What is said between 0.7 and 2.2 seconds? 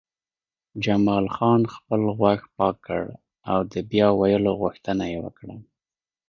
جمال خان خپل